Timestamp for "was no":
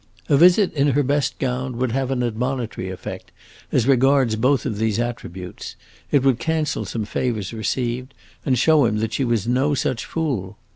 9.23-9.75